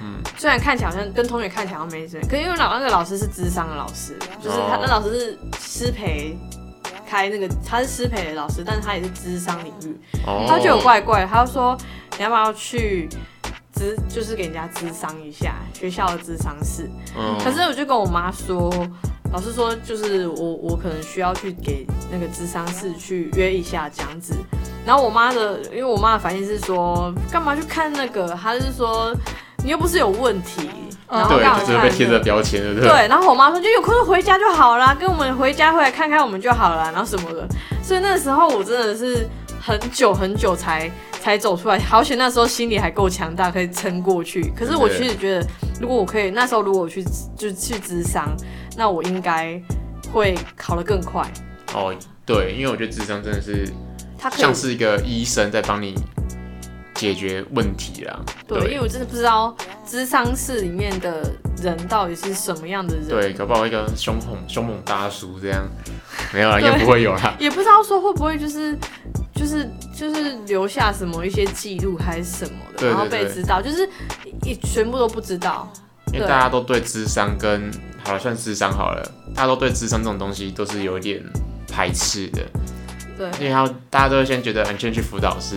[0.00, 4.80] 嗯，虽然看起来好像跟同学看起来好像没什么，可因为老那个老师是智商的老师，就是他、哦。
[4.82, 6.36] 那老师是师培
[7.06, 11.76] 开那个他是师培的老师，但是他也是智商领域，哦，他就有怪怪，他就说
[12.16, 13.08] 你要不要去
[13.74, 18.72] 咨就是给人家智商一下学校的智商室，嗯，可是我就跟我妈说，
[19.32, 24.34] 老师说就是我我可能需要去给那个智商室去约一下这样子。
[24.86, 28.28] 然后我妈的，因为我妈的反应是说，干嘛去看那个？
[28.34, 29.14] 她是说
[29.62, 30.68] 你又不是有问题，
[31.08, 32.88] 然后对干嘛，就是被贴着标签的，对不对？
[32.88, 37.46] 对，然后我妈说就有空就回家就好啦，跟我们回家回来看看我们就好了，然后什么的。
[37.82, 39.28] 所以那时候我真的是
[39.60, 44.52] 很久很久才才走出来，好险那时候心里还够强大，可以撑过去。
[44.56, 45.46] 可是我其实觉得，
[45.80, 47.04] 如果我可以那时候如果我去
[47.36, 48.34] 就去智商，
[48.76, 49.60] 那我应该
[50.12, 51.22] 会考得更快。
[51.74, 51.94] 哦，
[52.24, 53.68] 对，因为我觉得智商真的是
[54.36, 55.94] 像是一个医生在帮你
[57.00, 58.20] 解决问题啦。
[58.46, 61.32] 对，因为我真的不知道智商室里面的
[61.62, 65.66] 人到底是什么样的人，对，搞不好一个凶猛凶猛大叔这样，
[66.34, 67.34] 没有啦，应该不会有啦。
[67.38, 68.76] 也不知道说会不会就是
[69.34, 73.88] 就是就是留下什么一些记录还是什么的，然后被知道，就是
[74.42, 75.72] 也全部都不知道。
[76.12, 77.70] 因为大家都对智商跟
[78.04, 79.02] 好了算智商好了，
[79.34, 81.22] 大家都对智商这种东西都是有一点
[81.72, 82.42] 排斥的，
[83.16, 83.30] 对。
[83.38, 85.56] 因为他大家都会先觉得你先去辅导室，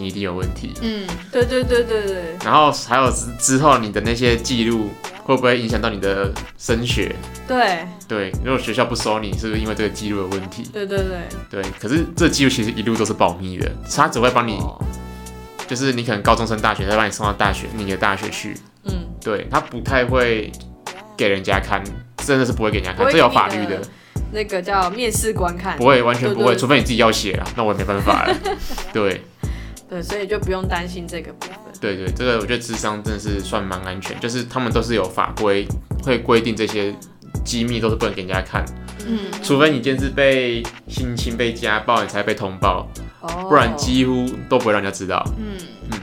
[0.00, 2.36] 你一定有问题，嗯，对对对对对。
[2.44, 4.88] 然后还有之之后你的那些记录
[5.22, 7.14] 会不会影响到你的升学？
[7.46, 7.86] 对。
[8.08, 10.68] 对，如果学校不收你，是不是因为这个记录有问题？
[10.72, 14.82] 对对对，对，可是这记录其实一路都是保密的，他只会帮你，哦。
[15.68, 20.50] 就是你可能高中升大学，他把你送到大学你的大学去，嗯，对他不太会
[21.16, 21.80] 给人家看，
[22.16, 23.80] 真的是不会给人家看，这有法律的，
[24.32, 25.76] 那个叫面试官看。
[25.76, 28.36] 不，会完全不会，除非你自己要写啊，那我也没办法了。
[28.92, 29.22] 对
[29.90, 31.56] 对，所以就不用担心这个部分。
[31.80, 35.66] 对对，这个我觉得智商真的是算蛮安全，就是他们都是有法规
[36.02, 36.94] 会规定这些
[37.44, 38.64] 机密都是不能给人家看，
[39.06, 42.88] 嗯，除非你今天是被性侵、被家暴，你才被通报，
[43.20, 45.24] 哦，不然几乎都不会让人家知道。
[45.38, 45.56] 嗯
[45.90, 45.98] 嗯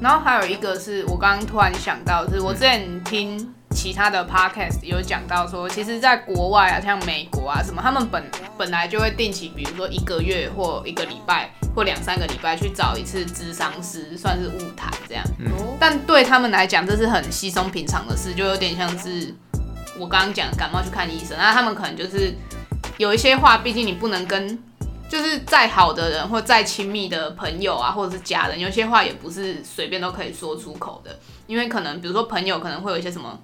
[0.00, 8.24] 然后还有一个是我刚刚突然想到，是我之前听其他的 podcast 有讲到说，其实，在国外啊，像美国啊什么，他们本
[8.56, 15.24] 本来就会定期，比如说一个月或一个礼拜或两三个礼拜去找一次咨商师，算是误谈这样。
[15.52, 19.32] 哦但对他们来讲，这是很稀松平常的事，就有点像是
[19.96, 22.34] 我刚刚讲感冒去看医生，那他们可能就是
[22.96, 24.58] 有一些话，毕竟你不能跟
[25.08, 33.38] 就是再好的人或再亲密的朋友啊，或者是家人，有些话也不是随便都可以说出口的，因为可能比如说朋友可能会有一些什么，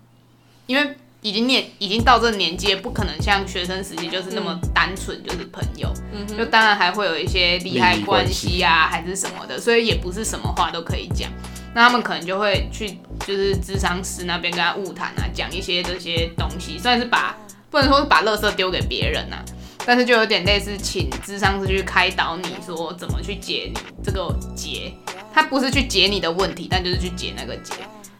[0.67, 5.91] 因为已经年已经到这个年纪，不可能像学生时期就是那么单纯就是朋友，
[6.37, 11.31] 就当然还会有一些利害关关系啊，还是什么的，所以也不是什么话都可以讲。
[11.75, 17.37] 那他们可能就会去就是智商师那边跟他误谈啊，讲一些这些东西，算是把
[17.71, 19.43] 不能说是把垃圾丢给别人呐、
[19.85, 24.93] 但是就有点类似请智商师去开导你说怎么去解你这个结，
[25.33, 27.75] 他不是去解你的问题，但就是去解那个结。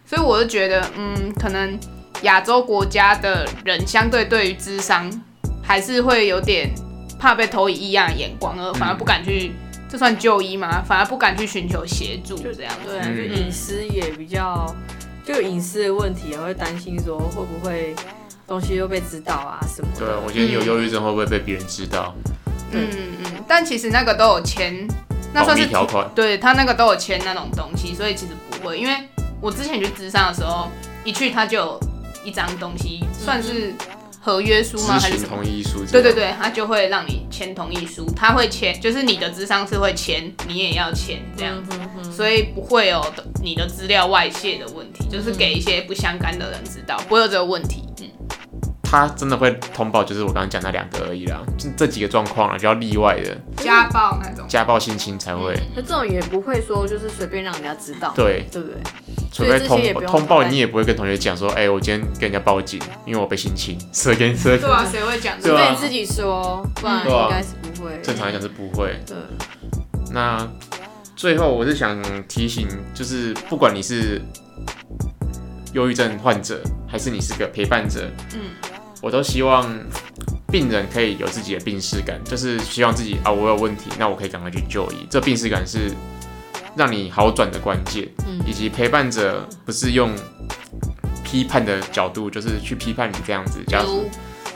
[0.07, 1.79] 所以我就觉得，嗯，可能
[2.25, 5.11] 亚洲国家的人相对对于智商
[5.63, 6.71] 还是会有点
[7.19, 9.53] 怕被投以异样的眼光，而反而不敢去，
[9.89, 10.83] 这算就医吗？
[10.87, 12.99] 反而不敢去寻求协助就这样子。
[13.01, 14.67] 对就隐私也比较，
[15.25, 17.95] 就有隐私的问题，也会担心说会不会
[18.47, 20.21] 东西又被知道啊什么对，的。
[20.27, 22.15] 我觉得你有忧郁症会不会被别人知道？
[22.73, 24.87] 嗯嗯，但其实那个都有签，
[25.33, 26.11] 那算是密条款。
[26.15, 28.79] 对他那个都有签那种东西，所以其实不会。
[28.79, 28.95] 因为
[29.41, 30.69] 我之前去智商的时候，
[31.05, 31.81] 一去他就有
[32.25, 33.75] 一张东西，算是
[34.21, 34.99] 合约书吗？
[34.99, 35.37] 还知情是什么？
[35.37, 41.63] 同意书，对对，对，他就会让你签同意书，他会签，就是你的智商是会签，你也要签这样。
[41.65, 43.05] 子，嗯所以不会有
[43.43, 47.83] 你的资料外泄的问题，就是给一些不相干的人知道，不会有这个问题。
[48.01, 48.09] 嗯，
[48.85, 58.77] 他真的会通报，就是我刚刚讲那两个而已啦，就这几个状况啊，就要例外的，家暴那种，家暴性侵才会，那这种也不会说就是随便让人家知道，对，对不对？
[59.35, 65.57] 除非所以这些也通通报，你也不会跟同学讲说，哎、我今天跟人家报警，因为我被性侵，谁跟谁对啊，谁会讲这个？
[65.57, 68.01] 对啊除非你自己说，不然应该是不会。
[68.01, 68.97] 正常来讲是不会。
[69.05, 69.17] 对，
[70.13, 70.49] 那
[71.17, 74.23] 最后我是想提醒，就是不管你是
[75.73, 78.41] 忧郁症患者，还是你是个陪伴者，嗯，
[79.03, 79.69] 我都希望
[80.53, 85.09] 病人可以有自己的病视感，就是希望自己啊，我有问题，那我可以赶快去就医。
[85.11, 85.91] 这病视感是
[86.77, 90.11] 让你好转的关键，嗯以及陪伴者不是用
[91.23, 93.61] 批判的角度，就是去批判你这样子。
[93.67, 94.09] 假如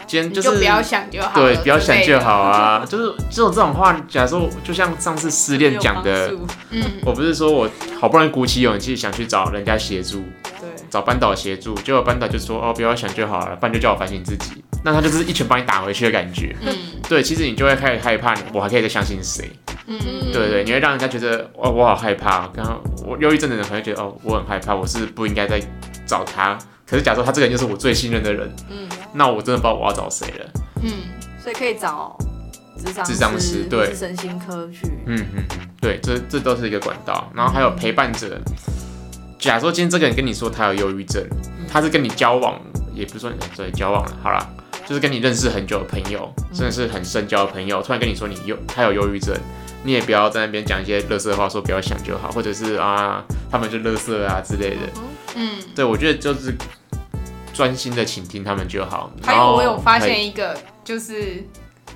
[0.07, 2.33] 今天就是就不要想就好，对，不要想就好。
[2.41, 6.33] 啊，就是这种这种话，假如说就像上次失恋讲的
[6.71, 7.69] 嗯，我不是说我
[8.01, 10.25] 好不容易鼓起勇气想去找人家协助，
[10.61, 16.57] 对，找班导协助，结果班导就说哦不要想就好了，不然就叫我反省自己，那他就是一拳把你打回去的感觉。
[16.63, 16.75] 嗯
[17.09, 19.51] 对，其实你就会开始害怕，我还可以再相信谁？
[19.89, 25.59] 嗯对对，你会让人家觉得哦我好害怕，刚刚我忧郁症的人可能会觉得哦我很害怕，我是不应该再
[26.07, 26.59] 找他。
[26.87, 30.51] 可是假如说他这个人就是我最信任的人，嗯，那我真的不知道我要找谁了。
[30.83, 30.91] 嗯，
[31.43, 32.17] 所以可以找
[32.79, 34.87] 智商智商师对或是身心科去。
[35.07, 37.31] 嗯嗯嗯，对，这这都是一个管道。
[37.35, 38.39] 然后还有陪伴者，
[39.39, 41.23] 假如说今天这个人跟你说他有忧郁症，
[41.71, 42.59] 他是跟你交往，
[42.95, 44.49] 也不是说对交往了，好了，
[44.87, 49.35] 就是跟你认识很久的朋友，真的是很深交的朋友，突然跟你说你有他有忧郁症，
[49.85, 54.83] 你也不要在那边讲一些乐色话，说不要想就好，或者是啊他们就乐色啊之类的。
[55.35, 56.55] 嗯，对我觉得就是
[57.55, 59.11] 专心的倾听他们就好。
[59.23, 61.45] 还有我有发现一个，就是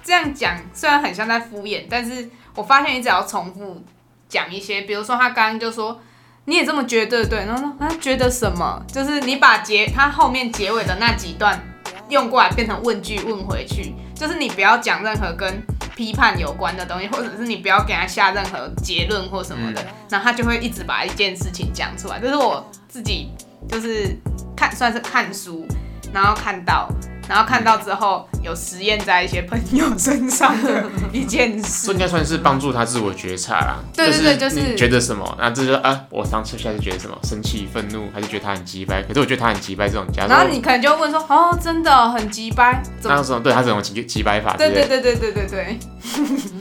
[0.02, 3.82] 这样讲，虽然很像在敷衍，但是我发现你只要重复
[4.28, 6.00] 讲一些，比如说他刚刚就说
[6.44, 8.82] 你也这么觉得，对，然后说啊觉得什么？
[8.86, 11.60] 就是你把结他后面结尾的那几段
[12.08, 15.62] 用过来变成问句问回去，就是你不要讲任何跟
[15.94, 22.18] 批判有关的东西，或者是你不要给他下任何结论或什么的，然后他就会一直把一件事情讲出来。
[22.20, 23.30] 这是我自己
[23.68, 24.16] 就是
[24.56, 25.66] 看算是看书，
[26.12, 26.88] 然后看到，
[27.32, 31.98] 然后看到之后有实验在一些朋友身上的一件事这事应。
[31.98, 33.78] 该算是帮助他自我觉察啦。
[33.94, 39.02] 对对对就是你觉得什么，那这就啊，我当时现在是觉得什么，生气、愤怒，还是觉得他很急掰？
[39.02, 42.82] 可是我觉得他很急掰这种，假如说然后你可能就会问说，哦，真的很急掰？
[43.02, 45.78] 那什么，对他这种急急掰法之对对对对对对对，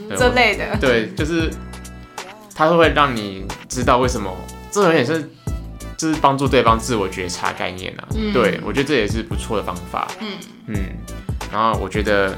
[0.08, 0.74] 对这类的。
[0.80, 1.50] 对，就是
[2.54, 4.34] 他会让你知道为什么，
[4.70, 5.30] 这有点是
[5.98, 8.08] 就是帮助对方自我觉察概念啊。
[8.14, 10.08] 嗯对我觉得这也是不错的方法。
[10.20, 10.32] 嗯
[10.66, 10.76] 嗯，
[11.52, 12.36] 然后我觉得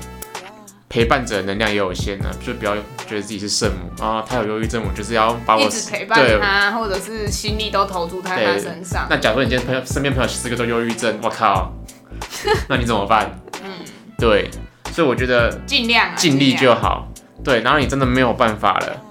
[0.88, 2.74] 陪伴者能量也有限呢，就不要
[3.06, 9.06] 觉得自己是圣母啊，他有忧郁症，我就是要把我一直陪伴对他，或者是心力都投注在他身上。
[9.10, 11.72] 那假如你今天朋友身边朋友十个都忧郁症，我靠，
[12.68, 13.30] 那你怎么办？
[13.62, 13.70] 嗯，
[14.18, 14.50] 对，
[14.92, 17.08] 所以我觉得尽量啊尽力就好。
[17.42, 19.02] 对，然后你真的没有办法了，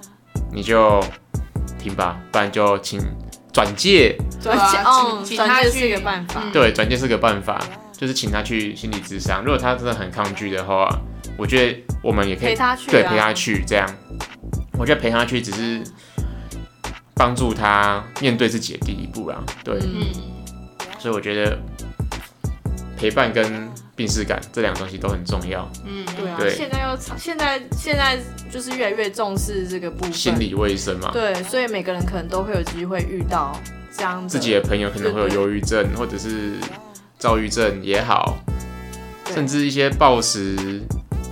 [0.52, 1.04] 你就
[1.78, 2.99] 停吧，不然就请
[3.52, 4.17] 转介。
[4.41, 6.41] 转介哦，转介是一个办法。
[6.43, 7.62] 嗯对，转介是个办法，
[7.97, 9.43] 就是请他去心理咨商。
[9.43, 10.89] 如果他真的很抗拒的话，
[11.38, 13.88] 我觉得我们也可以陪他去啊对陪他去这样。
[14.77, 15.82] 我觉得陪他去只是
[17.15, 19.41] 帮助他面对自己的第一步啦。
[19.63, 21.58] 对，嗯嗯，所以我觉得
[22.97, 25.69] 陪伴跟病视感这两个东西都很重要。
[25.86, 28.17] 嗯，对啊，对现在又现在现在
[28.51, 30.12] 就是越来越重视这个部分。
[30.12, 33.56] 心理卫生嘛，对，所以每个人可能都会有机会遇到
[33.95, 36.53] 这样的自己的朋友可能会有忧郁症或者是
[37.23, 38.38] 躁郁症也好，
[39.33, 40.81] 甚至一些暴食、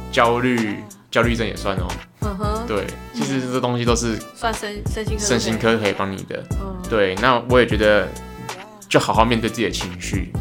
[0.10, 1.88] 焦虑、焦虑症也算哦。
[2.22, 6.42] 嗯哼，对，其实这东西都是算身身心科身心科可以帮你的。
[6.52, 8.08] 嗯，对，那我也觉得
[8.88, 10.32] 就好好面对自己的情绪，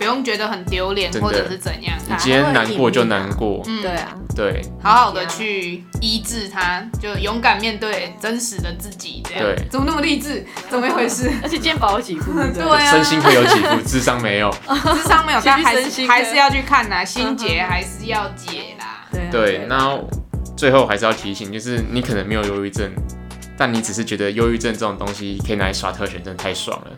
[0.00, 1.28] 不用觉得很丢脸真的。
[1.28, 3.82] 或者是怎样，你今天难过就难过，嗯。
[3.82, 4.62] 对，啊，对。
[4.82, 9.44] 好好的去医治它，就勇敢面对真实的自己，这样。
[9.44, 9.68] 对。
[9.68, 10.42] 怎么那么励志？
[10.70, 11.30] 怎么一回事？
[11.44, 12.64] 而且肩膀有几副，对不对？
[12.64, 12.90] 对啊。
[12.92, 14.50] 身心会有起伏，智商没有。
[14.66, 19.06] 智商没有，但还是还是要去看呐，心结还是要解啦。
[19.12, 19.98] 对啊对，那
[20.56, 22.90] 最后还是要提醒，就是你可能没有忧郁症，
[23.58, 26.90] 但你只是觉得忧郁症这种东西可以拿来耍特权，真的太爽了，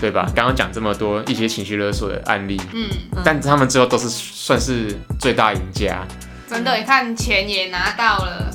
[0.00, 0.30] 对吧？
[0.34, 2.88] 刚刚讲这么多一些情绪勒索的案例，嗯，
[3.24, 6.04] 但他们最后都是算是最大赢家，
[6.48, 8.50] 真的，你看钱也拿到了，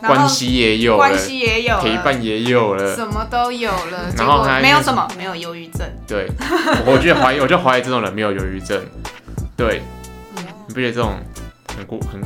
[0.00, 5.80] 关系也有了关，系也有了，陪伴也有了，什么都有了，然后没有什么，没有忧郁症。
[6.06, 6.28] 对，
[6.84, 8.80] 我觉得怀疑，我就怀疑这种人没有忧郁症，
[9.56, 9.80] 对，
[10.66, 11.14] 你不觉得这种
[11.76, 12.20] 很过很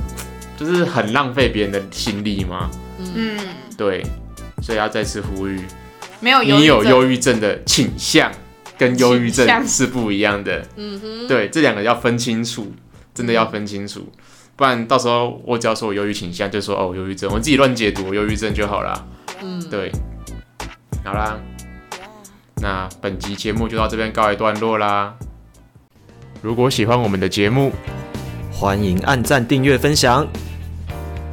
[0.56, 2.70] 就是很浪费别人的心力吗？
[2.98, 3.38] 嗯，
[3.76, 4.04] 对，
[4.62, 5.60] 所以要再次呼吁，
[6.22, 8.30] 没有你有症忧郁症的倾向，
[8.78, 10.64] 跟忧郁症是不一样的。
[10.76, 12.72] 嗯哼，对，这两个要分清楚，
[13.12, 14.08] 真的要分清楚，
[14.54, 19.04] 不然到时候我只要说我忧郁倾向，就说哦我忧郁症，我自己乱解读我忧郁症就好啦。
[19.42, 19.90] 嗯，对，
[21.04, 21.36] 好啦，
[22.62, 25.14] 那本集节目就到这边告一段落啦。
[26.40, 27.72] 如果喜欢我们的节目，
[28.52, 30.26] 欢迎按赞、订阅、分享。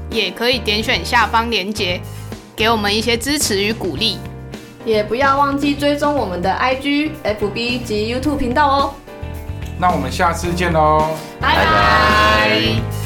[0.09, 2.01] 也可以点选下方链接，
[2.55, 4.17] 给我们一些支持与鼓励。
[4.85, 8.93] 也不要忘记追踪我们的 IG、FB 及 YouTube 频道哦。
[9.77, 11.15] 那我们下次见喽。
[11.39, 12.98] 拜拜拜。